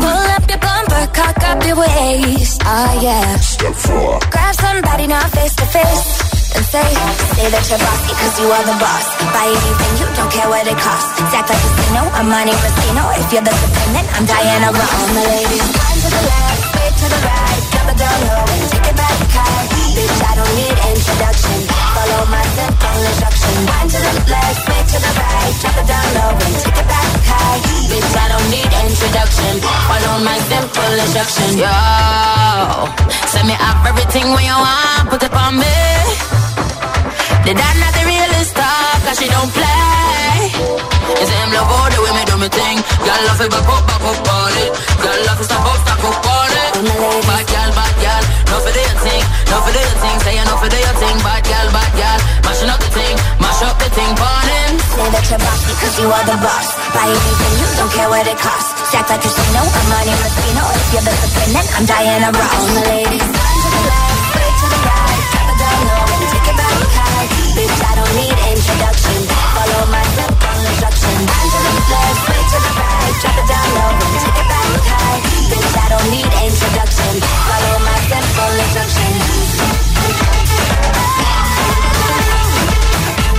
Pull 0.02 0.26
up 0.34 0.50
your 0.50 0.58
bumper, 0.58 1.06
cock 1.14 1.38
up 1.46 1.64
your 1.68 1.78
waist. 1.78 2.64
Oh 2.66 3.00
yeah. 3.00 3.38
step 3.38 3.76
four, 3.76 4.20
Grab 4.32 4.56
somebody 4.56 5.06
now 5.06 5.22
face 5.28 5.54
to 5.56 5.66
face. 5.68 6.19
And 6.56 6.66
say, 6.66 6.90
say 7.38 7.48
that 7.54 7.64
you're 7.70 7.82
bossy 7.82 8.14
cause 8.18 8.36
you 8.42 8.48
are 8.50 8.66
the 8.66 8.78
boss. 8.82 9.06
Buy 9.34 9.46
anything, 9.48 9.94
you 10.02 10.08
don't 10.18 10.32
care 10.34 10.50
what 10.50 10.66
it 10.66 10.78
costs. 10.82 11.14
Act 11.30 11.50
like 11.50 11.62
casino, 11.62 12.02
I'm 12.18 12.28
money 12.28 12.54
Rustino. 12.58 13.04
If 13.22 13.30
you're 13.30 13.46
the 13.46 13.54
dependent, 13.54 14.08
I'm 14.18 14.26
Diana 14.26 14.74
Ross. 14.74 14.94
All 14.98 15.10
my 15.14 15.26
ladies, 15.30 15.66
climb 15.70 16.00
to 16.02 16.10
the 16.10 16.24
left, 16.26 16.62
straight 16.74 16.96
to 17.00 17.08
the 17.14 17.20
right. 17.22 17.62
It 17.90 17.98
down 17.98 18.20
low 18.28 18.46
and 18.50 18.70
take 18.70 18.88
it 18.90 18.96
back 18.98 19.18
high. 19.34 19.59
Bitch, 20.00 20.20
I 20.24 20.34
don't 20.40 20.56
need 20.56 20.78
introduction. 20.96 21.60
Follow 21.92 22.24
my 22.32 22.46
simple 22.56 23.00
instruction. 23.04 23.56
Wind 23.68 23.90
to 23.92 24.00
the 24.00 24.14
left, 24.32 24.58
straight 24.64 24.88
to 24.96 25.00
the 25.04 25.12
right. 25.20 25.54
Drop 25.60 25.76
it 25.76 25.88
down 25.92 26.08
low 26.16 26.32
and 26.40 26.56
take 26.64 26.80
it 26.80 26.88
back 26.88 27.12
high. 27.28 27.60
Bitch, 27.92 28.16
I 28.16 28.26
don't 28.32 28.48
need 28.48 28.72
introduction. 28.88 29.54
Follow 29.92 30.24
my 30.24 30.40
simple 30.48 30.94
instruction. 31.04 31.50
Yo, 31.60 31.76
send 33.28 33.52
me 33.52 33.60
up 33.60 33.84
everything 33.84 34.32
when 34.32 34.48
you 34.48 34.56
want, 34.56 35.12
put 35.12 35.20
it 35.20 35.36
on 35.36 35.60
me. 35.60 35.80
The 37.44 37.52
dad 37.60 37.76
not 37.84 37.92
the 37.92 38.04
realest 38.08 38.56
star, 38.56 39.04
cause 39.04 39.20
she 39.20 39.28
don't 39.28 39.52
play. 39.52 40.09
You 40.60 41.26
say 41.26 41.40
him 41.40 41.52
love 41.56 41.72
all 41.72 41.90
the 41.90 42.00
way 42.04 42.12
me 42.14 42.24
do 42.28 42.36
me 42.36 42.50
thing. 42.52 42.78
Girl 43.00 43.22
love 43.32 43.40
it, 43.40 43.50
back 43.50 43.70
up, 43.70 43.84
back 43.88 44.04
up 44.04 44.28
on 44.28 44.54
it. 44.60 44.70
Girl 45.00 45.20
love 45.26 45.40
it, 45.40 45.48
stop 45.48 45.64
up, 45.64 45.80
stop 45.88 46.04
up 46.04 46.20
on 46.20 46.52
it. 46.52 46.72
Bad 47.28 47.46
girl, 47.48 47.70
bad 47.76 47.94
girl, 48.00 48.24
no 48.52 48.56
for 48.64 48.72
the 48.72 48.84
thing, 49.04 49.24
no 49.52 49.58
for 49.64 49.72
the 49.72 49.84
thing. 50.04 50.18
Say 50.24 50.36
you 50.36 50.46
no 50.48 50.56
for 50.60 50.70
the 50.72 50.80
thing, 50.80 51.18
bad 51.24 51.44
girl, 51.48 51.68
bad 51.72 51.92
girl. 51.96 52.20
Mashing 52.44 52.72
up 52.72 52.80
the 52.80 52.92
thing, 52.92 53.16
mash 53.40 53.62
up 53.64 53.76
the 53.80 53.88
thing, 53.92 54.12
burn 54.20 54.48
him. 54.48 54.72
Say 54.80 55.08
that 55.12 55.24
you're 55.32 55.40
bossy 55.40 55.72
cause 55.80 55.96
you 56.00 56.08
are 56.12 56.26
the 56.28 56.38
boss. 56.44 56.68
Buy 56.92 57.08
anything, 57.08 57.54
you 57.60 57.68
don't 57.80 57.92
care 57.96 58.10
what 58.12 58.28
it 58.28 58.40
costs. 58.40 58.72
Stack 58.92 59.08
like 59.08 59.20
a 59.20 59.28
casino, 59.28 59.64
I'm 59.64 59.88
money 59.92 60.14
Rustino. 60.24 60.64
If 60.76 60.88
you're 60.92 61.06
the 61.08 61.14
dependent, 61.24 61.68
I'm 61.76 61.86
Diana 61.88 62.30
Ross. 62.36 62.52
All 62.52 62.68
my 62.76 62.84
ladies, 62.96 63.28
to 63.28 63.68
the 63.72 63.82
left, 63.88 64.20
straight 64.32 64.56
to 64.60 64.68
the 64.72 64.80
right. 64.88 65.24
Drop 65.32 65.48
it 65.52 65.58
down 65.60 65.82
low 65.88 66.04
and 66.16 66.28
take 66.32 66.48
it 66.52 66.56
back 66.60 66.80
high. 66.96 67.28
Bitch, 67.56 67.80
I 67.80 67.92
don't 67.96 68.14
need 68.16 68.38
introduction. 68.56 69.20
Follow 69.56 69.84
my 69.92 70.04
simple 70.16 70.39
instruction. 70.70 71.16
Climb 71.26 71.50
to 71.50 71.60
the 71.66 71.74
to 72.50 72.58
the 72.62 72.72
right. 72.78 73.14
Drop 73.22 73.38
it 73.42 73.48
down 73.50 73.68
low 73.76 73.92
take 74.22 74.38
it 74.38 74.48
back 74.50 74.70
high. 74.86 75.20
Bitch, 75.50 75.74
I 75.74 75.88
don't 75.90 76.08
need 76.14 76.30
introduction. 76.46 77.14
Follow 77.50 77.76
my 77.82 77.98
simple 78.10 78.54
instruction. 78.64 79.12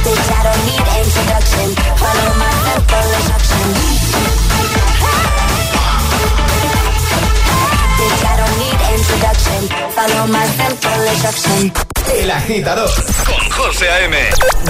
Bitch, 0.04 0.28
I 0.30 0.40
don't 0.46 0.62
need 0.66 0.86
introduction. 1.00 1.68
Follow 2.02 2.30
my 2.40 2.50
simple 2.66 3.08
instruction. 3.18 3.66
Introduction. 9.10 9.68
Follow 9.90 10.26
my 10.28 10.46
simple 10.46 11.02
instruction. 11.08 11.72
El 12.20 12.30
agitador 12.30 12.90
con 13.24 13.50
José 13.50 13.88
A.M. 13.88 14.16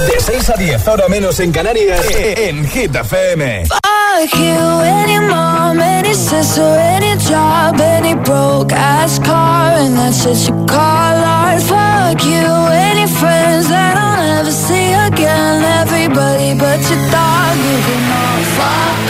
De 0.07 0.20
6 0.20 0.51
a 0.51 0.55
10, 0.55 0.88
ahora 0.88 1.09
menos 1.09 1.41
en 1.41 1.53
Canarias, 1.53 2.05
en 2.14 2.68
Hit 2.68 2.95
FM. 2.95 3.66
Fuck 3.66 4.34
you, 4.34 4.80
any 4.82 5.18
mom, 5.20 5.80
any 5.80 6.14
sister, 6.14 6.62
any 6.62 7.16
job, 7.18 7.80
any 7.80 8.14
broke 8.14 8.72
ass 8.74 9.18
car, 9.20 9.72
and 9.78 9.97
that's 9.97 10.26
what 10.26 10.36
you 10.47 10.66
call 10.66 11.24
art. 11.24 11.62
Fuck 11.62 12.24
you, 12.24 12.47
any 12.72 13.07
friends 13.07 13.68
that 13.68 13.97
I'll 13.97 14.36
never 14.36 14.53
see 14.53 14.93
again. 14.93 15.64
Everybody 15.80 16.55
but 16.59 16.80
your 16.91 17.11
dog, 17.11 17.57
you 17.57 17.78
can 17.86 18.12
all 18.12 18.45
fuck 18.57 19.09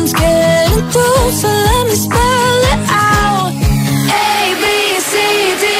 nothing's 0.00 0.12
getting 0.12 0.90
through. 0.90 1.30
So 1.32 1.48
let 1.48 1.86
me 1.86 1.94
spell 1.94 2.62
it 2.72 2.80
out. 2.90 3.52
A 3.52 4.54
B 4.60 5.00
C 5.00 5.14
D 5.60 5.79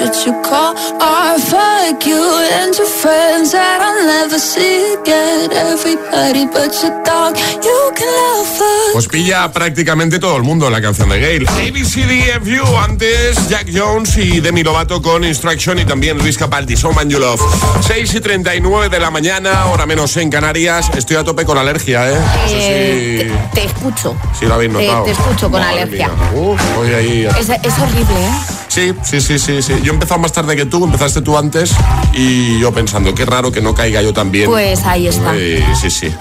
what 0.00 0.26
you 0.26 0.32
call 0.42 0.74
art. 1.00 1.40
Fuck 1.40 2.04
you 2.06 2.18
and 2.60 2.74
your 2.76 2.86
friends 2.88 3.52
that 3.52 3.80
I'll 3.80 4.04
never 4.06 4.38
see 4.38 4.94
again. 5.00 5.50
Everybody 5.52 6.46
but 6.46 6.74
your 6.82 6.92
dog, 7.04 7.36
you 7.62 7.92
can 7.94 8.08
love 8.08 8.60
us. 8.60 8.92
Pues 8.92 9.08
pilla 9.08 9.50
prácticamente 9.52 10.18
todo 10.18 10.36
el 10.36 10.42
mundo 10.42 10.68
la 10.70 10.80
canción 10.80 11.08
de 11.08 11.20
Gail. 11.20 11.46
ABCDFU, 11.48 12.76
antes 12.78 13.48
Jack 13.48 13.68
Jones 13.72 14.16
y 14.16 14.40
Demi 14.40 14.62
Lovato 14.62 15.00
con 15.00 15.24
Instruction 15.24 15.78
y 15.78 15.84
también 15.84 16.18
Luis 16.18 16.36
Capaldi, 16.36 16.76
So 16.76 16.92
Man 16.92 17.08
You 17.08 17.18
Love. 17.18 17.40
6 17.86 18.14
y 18.14 18.20
39 18.20 18.88
de 18.88 18.98
la 19.00 19.10
mañana, 19.10 19.66
hora 19.66 19.86
menos 19.86 20.16
en 20.16 20.30
Canarias. 20.30 20.90
Estoy 20.96 21.16
a 21.16 21.24
tope 21.24 21.44
con 21.44 21.58
alergia, 21.58 22.10
¿eh? 22.10 22.18
Eh, 22.48 23.18
si- 23.22 23.54
te, 23.54 23.60
te 23.60 23.66
escucho. 23.66 24.16
si 24.38 24.46
lo 24.46 24.54
habéis 24.54 24.72
Te- 24.72 24.82
notado. 24.86 25.04
te 25.04 25.10
escucho 25.12 25.50
con 25.50 25.60
Madre 25.60 25.82
alergia. 25.82 26.10
Uf, 26.34 26.60
voy 26.76 26.92
ahí. 26.92 27.28
Es, 27.38 27.48
es 27.48 27.78
horrible, 27.78 28.14
¿eh? 28.20 28.30
Sí, 28.76 28.92
sí, 29.02 29.22
sí, 29.22 29.38
sí, 29.38 29.62
sí. 29.62 29.72
Yo 29.82 29.92
he 29.92 29.94
empezado 29.94 30.20
más 30.20 30.32
tarde 30.32 30.54
que 30.54 30.66
tú, 30.66 30.84
empezaste 30.84 31.22
tú 31.22 31.38
antes 31.38 31.74
y 32.12 32.58
yo 32.58 32.74
pensando, 32.74 33.14
qué 33.14 33.24
raro 33.24 33.50
que 33.50 33.62
no 33.62 33.74
caiga 33.74 34.02
yo 34.02 34.12
también. 34.12 34.50
Pues 34.50 34.84
ahí 34.84 35.06
está. 35.06 35.34
Eh, 35.34 35.64
sí, 35.80 35.88
sí. 35.90 36.14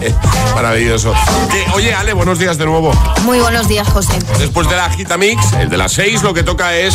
Maravilloso. 0.56 1.14
Oye, 1.72 1.94
Ale, 1.94 2.12
buenos 2.12 2.40
días 2.40 2.58
de 2.58 2.66
nuevo. 2.66 2.92
Muy 3.22 3.38
buenos 3.38 3.68
días, 3.68 3.88
José. 3.88 4.18
Después 4.40 4.68
de 4.68 4.74
la 4.74 4.90
Gita 4.90 5.16
Mix, 5.16 5.52
el 5.52 5.68
de 5.68 5.76
las 5.76 5.92
6, 5.92 6.24
lo 6.24 6.34
que 6.34 6.42
toca 6.42 6.74
es 6.74 6.94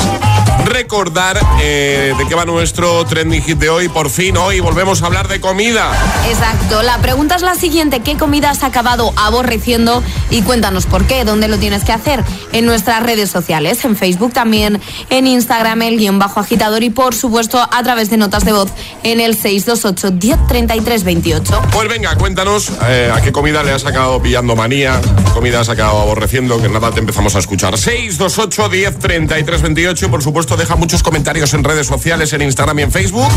recordar 0.66 1.40
eh, 1.62 2.14
de 2.18 2.28
qué 2.28 2.36
va 2.36 2.46
nuestro 2.46 3.06
trending 3.06 3.42
hit 3.42 3.58
de 3.58 3.70
hoy. 3.70 3.88
Por 3.88 4.10
fin, 4.10 4.36
hoy 4.36 4.60
volvemos 4.60 5.02
a 5.02 5.06
hablar 5.06 5.28
de 5.28 5.40
comida. 5.40 5.92
Exacto. 6.28 6.82
La 6.84 6.98
pregunta 6.98 7.36
es 7.36 7.42
la 7.42 7.56
siguiente: 7.56 8.02
¿qué 8.02 8.18
comida 8.18 8.50
has 8.50 8.64
acabado 8.64 9.14
aborreciendo? 9.16 10.04
Y 10.30 10.42
cuéntanos 10.42 10.86
por 10.86 11.06
qué, 11.06 11.24
dónde 11.24 11.48
lo 11.48 11.58
tienes 11.58 11.84
que 11.86 11.94
hacer. 11.94 12.24
En 12.52 12.66
nuestras 12.66 13.04
redes 13.04 13.30
sociales, 13.30 13.84
en 13.86 13.96
Facebook 13.96 14.34
también, 14.34 14.82
en 15.10 15.28
Instagram, 15.28 15.82
el 15.84 15.98
guion 15.98 16.20
bajo 16.20 16.40
agitador 16.40 16.84
y 16.84 16.90
por 16.90 17.16
supuesto 17.16 17.60
a 17.60 17.84
través 17.84 18.10
de 18.10 18.18
notas 18.18 18.46
de 18.46 18.52
voz 18.52 18.72
en 19.04 19.20
el 19.20 19.36
628 19.36 20.12
1033 20.12 21.04
28. 21.04 21.62
Pues 21.72 21.90
venga, 21.90 22.16
cuéntanos 22.18 22.72
eh, 22.88 23.12
a 23.14 23.22
qué 23.22 23.32
comida 23.32 23.64
le 23.64 23.72
has 23.72 23.86
acabado 23.86 24.22
pillando 24.22 24.56
manía, 24.56 25.00
qué 25.02 25.32
comida 25.34 25.62
has 25.62 25.70
acabado 25.70 26.00
aborreciendo, 26.00 26.62
que 26.62 26.70
nada 26.70 26.92
te 26.92 27.00
empezamos 27.00 27.36
a 27.36 27.40
escuchar. 27.40 27.78
628 27.78 28.70
10 28.70 29.00
33 29.00 29.62
28 29.62 30.06
y 30.06 30.10
por 30.10 30.24
supuesto 30.24 30.58
deja 30.58 30.76
muchos 30.76 31.04
comentarios 31.04 31.54
en 31.54 31.64
redes 31.64 31.88
sociales, 31.88 32.34
en 32.34 32.42
Instagram 32.42 32.80
y 32.80 32.82
en 32.84 32.92
Facebook, 32.92 33.30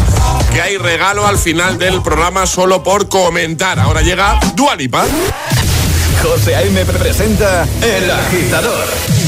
que 0.53 0.61
hay 0.61 0.77
regalo 0.77 1.27
al 1.27 1.39
final 1.39 1.79
del 1.79 2.03
programa 2.03 2.47
solo 2.47 2.83
por 2.83 3.09
comentar. 3.09 3.79
Ahora 3.79 4.03
llega 4.03 4.39
Dualipa. 4.55 5.05
José 6.23 6.57
A.M. 6.57 6.85
presenta 6.85 7.67
El 7.83 8.11
Agitador. 8.11 9.28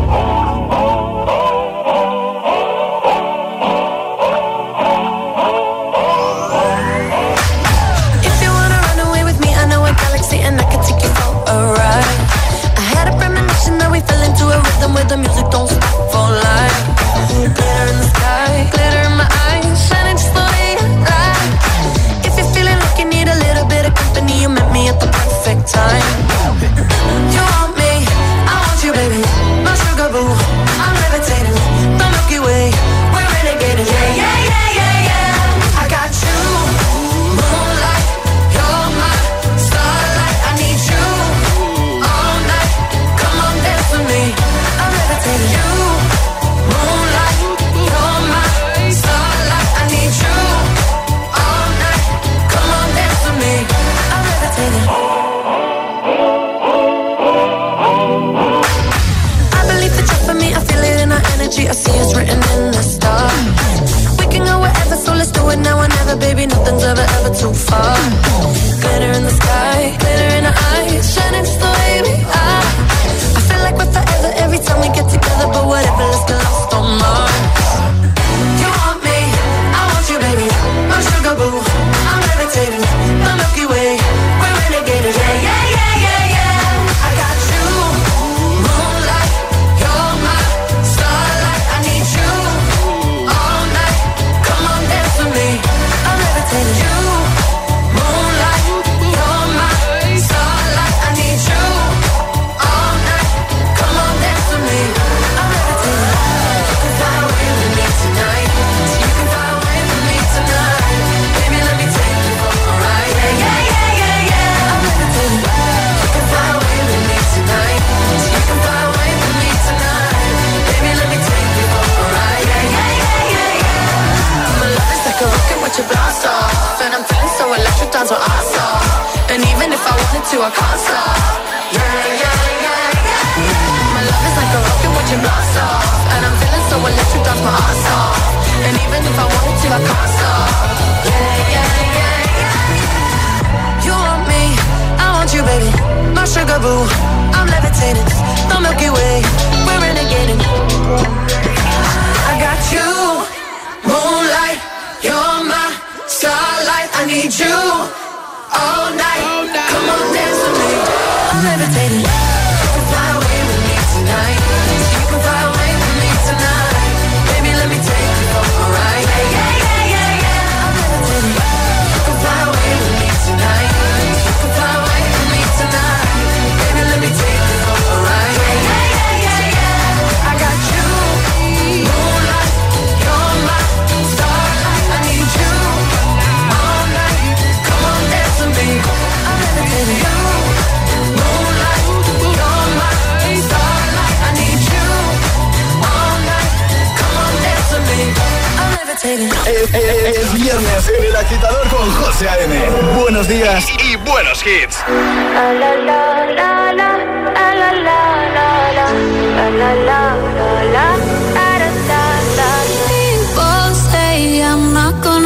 Time. 25.67 26.30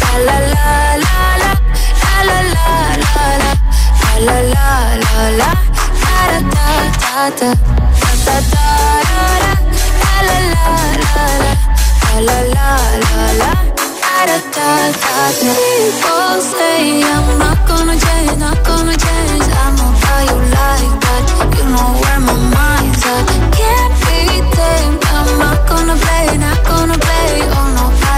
La 0.00 0.12
la 0.26 0.36
la 0.54 0.66
la 1.04 1.18
la. 1.42 1.52
La 2.02 2.14
la 2.28 2.38
la 2.54 2.68
la 3.04 3.26
la. 3.42 3.50
La 4.26 4.36
la 4.52 4.70
la. 5.40 5.50
Da 6.04 6.18
da 6.30 6.38
da 6.54 7.30
da. 7.38 7.50
Da 8.00 8.10
da 8.26 8.36
da 8.52 8.66
da. 9.10 9.52
La 10.02 10.18
la 10.28 10.38
la 10.54 10.66
la 11.04 11.24
la. 11.42 11.52
La 12.26 12.38
la 12.54 12.70
la. 13.40 13.50
Da 14.02 14.16
da 14.28 14.38
da 14.56 14.70
da. 15.00 15.14
People 15.40 16.36
say 16.52 17.02
I'm 17.02 17.26
not 17.38 17.58
gonna 17.68 17.96
change, 18.04 18.34
not 18.38 18.58
gonna 18.66 18.96
change. 18.96 19.46
I 19.62 19.66
know 19.76 19.92
how 20.04 20.20
you 20.28 20.38
like 20.56 20.94
that. 21.04 21.24
You 21.56 21.64
know 21.72 21.88
where 22.02 22.20
my 22.26 22.36
mind's 22.54 23.04
at. 23.12 23.24
Can't 23.56 23.92
be 24.04 24.18
tamed. 24.56 25.00
I'm 25.16 25.28
not 25.38 25.58
gonna 25.68 25.96
play, 26.04 26.26
not 26.38 26.58
gonna 26.70 26.98
play. 26.98 27.30
Oh 27.56 27.66
no, 27.76 27.84
I 28.14 28.17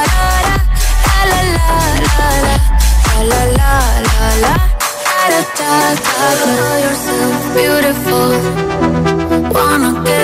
La 1.21 1.39
la 1.39 1.55
la 1.55 1.69
la 2.05 2.27
la. 2.45 2.55
La 3.31 3.41
la 3.57 4.27
la. 4.43 4.53
Da 5.05 5.23
da 5.31 5.41
da 5.59 5.71
da. 6.05 6.47
Know 6.55 6.73
yourself 6.85 7.35
beautiful. 7.55 8.29
Wanna 9.55 9.91
get 10.05 10.20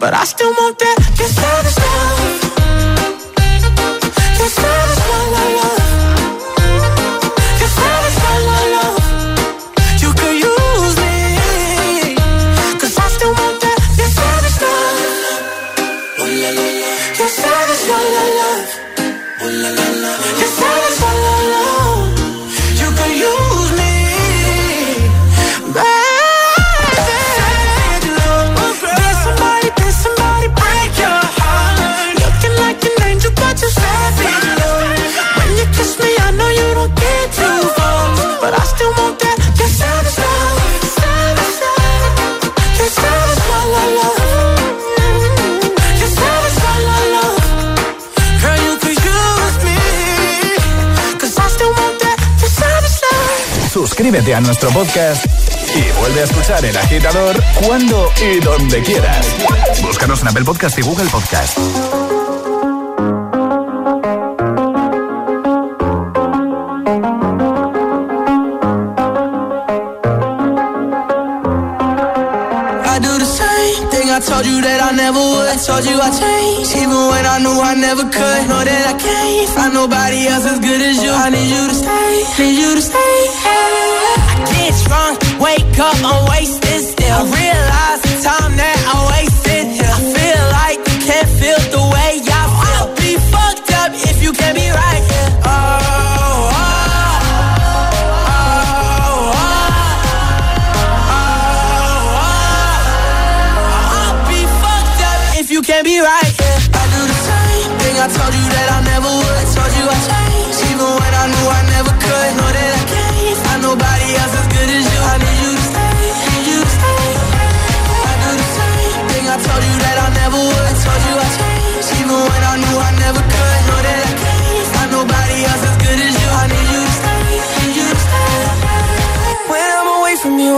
but 0.00 0.14
I 0.14 0.24
still 0.24 0.50
want 0.50 0.78
that. 0.78 0.97
Nuestro 54.40 54.70
podcast 54.70 55.24
y 55.74 55.98
vuelve 55.98 56.20
a 56.20 56.24
escuchar 56.24 56.64
El 56.64 56.76
Agitador 56.76 57.42
cuando 57.64 58.10
y 58.20 58.40
donde 58.40 58.82
quieras. 58.82 59.26
Búscanos 59.82 60.22
en 60.22 60.28
Apple 60.28 60.44
Podcast 60.44 60.78
y 60.78 60.82
Google 60.82 61.08
Podcast. 61.10 61.58
I 74.18 74.20
told 74.20 74.46
you 74.46 74.60
that 74.62 74.82
I 74.82 74.96
never 74.96 75.20
would. 75.20 75.46
You 75.86 75.94
I 75.94 76.10
changed, 76.10 76.74
even 76.74 76.90
when 76.90 77.24
I 77.24 77.38
knew 77.38 77.54
I 77.54 77.74
never 77.78 78.02
could. 78.02 78.40
Know 78.50 78.64
that 78.66 78.84
I 78.90 78.98
can't 78.98 79.48
find 79.54 79.72
nobody 79.72 80.26
else 80.26 80.44
as 80.44 80.58
good 80.58 80.82
as 80.82 80.98
you. 80.98 81.12
I 81.14 81.30
need 81.30 81.46
you 81.46 81.68
to 81.70 81.74
stay, 81.74 82.42
need 82.42 82.58
you 82.58 82.74
to 82.74 82.82
stay. 82.82 83.14
Get 83.46 84.07
drunk, 84.88 85.20
wake 85.38 85.78
up, 85.78 85.96
I'm 86.02 86.28
wasted 86.30 86.67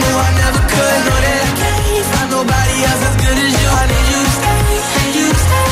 Knew 0.00 0.16
I 0.28 0.30
never 0.42 0.62
could. 0.72 1.00
Know 1.06 1.18
that 1.24 1.40
I 1.46 1.52
can't 1.60 2.06
find 2.12 2.28
nobody 2.30 2.76
else 2.88 3.02
as 3.08 3.16
good 3.22 3.38
as 3.46 3.52
you. 3.60 3.68
I 3.80 3.84
need 3.92 4.06
you 4.12 4.20
to 4.26 4.32
stay, 4.38 4.58
need 4.96 5.14
you 5.18 5.26
to 5.32 5.38
stay. 5.46 5.70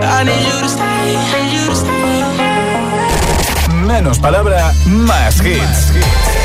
I 0.00 0.24
need 0.24 0.42
you 0.48 0.56
to 0.62 0.68
stay, 0.68 1.04
need 1.32 1.50
you 1.56 1.64
to 1.68 1.76
stay. 1.76 2.22
Menos 3.86 4.18
palabra, 4.18 4.72
más 4.86 5.40
hits. 5.40 5.92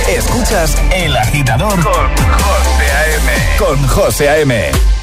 Escuchas 0.07 0.75
El 0.91 1.15
Agitador 1.15 1.81
con 1.83 2.09
José 2.43 2.91
A.M. 2.91 3.57
Con 3.57 3.87
José 3.87 4.29
A.M. 4.29 5.02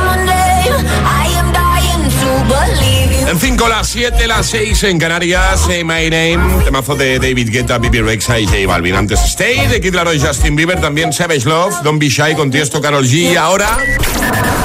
En 3.27 3.39
5, 3.39 3.67
las 3.69 3.87
7, 3.87 4.27
las 4.27 4.47
6 4.47 4.83
en 4.83 4.99
Canarias, 4.99 5.61
Say 5.61 5.83
My 5.83 6.09
Name, 6.09 6.63
temazo 6.63 6.95
de 6.95 7.19
David 7.19 7.49
Guetta, 7.49 7.77
Bibi 7.77 8.01
Rexa 8.01 8.39
y 8.39 8.45
J 8.45 8.57
Balvin. 8.67 8.95
Antes 8.95 9.19
Stay, 9.21 9.67
de 9.67 9.79
Kid 9.79 9.93
Laroi, 9.93 10.19
Justin 10.19 10.55
Bieber, 10.55 10.79
también 10.81 11.13
Savage 11.13 11.45
Love, 11.45 11.81
Don't 11.83 11.99
Be 11.99 12.09
Shy 12.09 12.35
con 12.35 12.51
Tiesto, 12.51 12.81
Karol 12.81 13.05
G. 13.05 13.31
Y 13.31 13.35
ahora... 13.35 13.77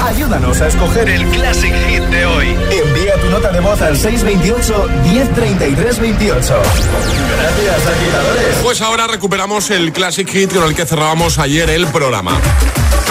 Ayúdanos 0.05 0.59
a 0.61 0.67
escoger 0.67 1.09
el 1.09 1.25
Classic 1.27 1.73
Hit 1.87 2.03
de 2.03 2.25
hoy. 2.25 2.47
Envía 2.47 3.15
tu 3.21 3.29
nota 3.29 3.51
de 3.51 3.59
voz 3.59 3.81
al 3.81 3.97
628 3.97 4.89
1033 5.03 5.99
28. 5.99 6.37
Gracias, 6.37 7.87
agitadores. 7.87 8.55
Pues 8.63 8.81
ahora 8.81 9.07
recuperamos 9.07 9.69
el 9.71 9.91
Classic 9.91 10.27
Hit 10.27 10.53
con 10.53 10.63
el 10.63 10.75
que 10.75 10.85
cerrábamos 10.85 11.37
ayer 11.39 11.69
el 11.69 11.87
programa. 11.87 12.39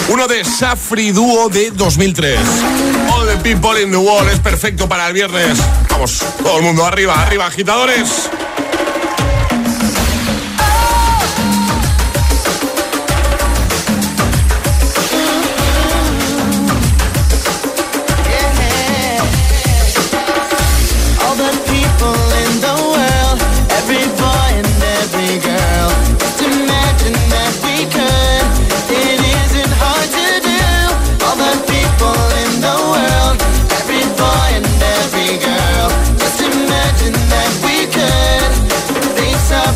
Uno 0.09 0.27
de 0.27 0.45
Safri 0.45 1.13
Duo 1.13 1.49
de 1.49 1.71
2003. 1.71 2.39
The 3.27 3.37
people 3.43 3.77
in 3.83 3.91
the 3.91 3.97
world 3.97 4.31
es 4.31 4.39
perfecto 4.39 4.89
para 4.89 5.09
el 5.09 5.13
viernes. 5.13 5.59
Vamos, 5.91 6.25
todo 6.39 6.59
el 6.59 6.63
mundo 6.63 6.87
arriba, 6.87 7.21
arriba, 7.21 7.47
agitadores. 7.47 8.31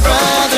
friend. 0.03 0.49